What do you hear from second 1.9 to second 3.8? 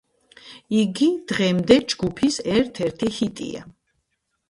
ჯგუფის ერთ-ერთი ჰიტია.